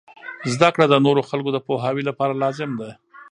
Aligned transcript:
زده 0.53 0.69
کړه 0.75 0.85
د 0.89 0.95
نورو 1.05 1.21
خلکو 1.29 1.49
د 1.53 1.57
پوهاوي 1.67 2.03
لپاره 2.09 2.39
لازم 2.43 2.69
دی. 2.79 2.91